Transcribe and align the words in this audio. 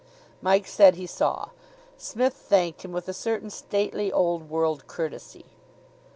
Mike 0.41 0.65
said 0.65 0.95
he 0.95 1.05
saw. 1.05 1.49
Psmith 1.95 2.33
thanked 2.33 2.83
him 2.83 2.91
with 2.91 3.07
a 3.07 3.13
certain 3.13 3.51
stately 3.51 4.11
old 4.11 4.49
world 4.49 4.87
courtesy. 4.87 5.45